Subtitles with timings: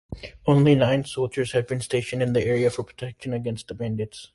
[0.47, 4.29] Only nine soldiers had been stationed in the area for protection against the bandits.